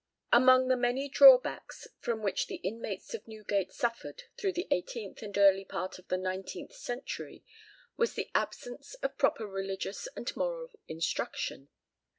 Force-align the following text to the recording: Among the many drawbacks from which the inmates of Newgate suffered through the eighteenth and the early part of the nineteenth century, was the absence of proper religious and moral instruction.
Among 0.33 0.67
the 0.67 0.75
many 0.75 1.07
drawbacks 1.09 1.87
from 1.99 2.23
which 2.23 2.47
the 2.47 2.55
inmates 2.55 3.13
of 3.13 3.27
Newgate 3.27 3.71
suffered 3.71 4.23
through 4.35 4.53
the 4.53 4.67
eighteenth 4.71 5.21
and 5.21 5.31
the 5.31 5.41
early 5.41 5.63
part 5.63 5.99
of 5.99 6.07
the 6.07 6.17
nineteenth 6.17 6.73
century, 6.73 7.43
was 7.97 8.15
the 8.15 8.31
absence 8.33 8.95
of 9.03 9.19
proper 9.19 9.45
religious 9.45 10.07
and 10.15 10.35
moral 10.35 10.71
instruction. 10.87 11.69